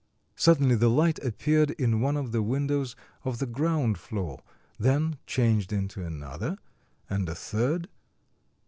[0.35, 4.41] Suddenly the light appeared in one of the windows of the ground floor,
[4.79, 6.57] then changed into another,
[7.07, 7.87] and a third....